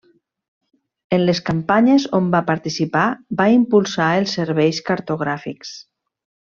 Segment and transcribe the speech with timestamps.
[1.17, 3.05] En les campanyes on va participar
[3.43, 5.81] va impulsar els serveis cartogràfics.